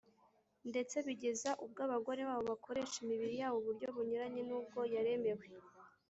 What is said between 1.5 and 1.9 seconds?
ubwo